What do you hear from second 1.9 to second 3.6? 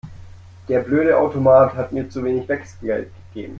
mir zu wenig Wechselgeld gegeben.